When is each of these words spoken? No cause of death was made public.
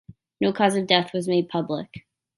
No 0.39 0.51
cause 0.51 0.75
of 0.75 0.87
death 0.87 1.13
was 1.13 1.27
made 1.27 1.47
public. 1.47 2.07